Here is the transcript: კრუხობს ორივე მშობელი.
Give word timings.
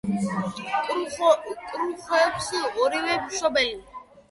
კრუხობს 0.87 2.49
ორივე 2.87 3.21
მშობელი. 3.29 3.71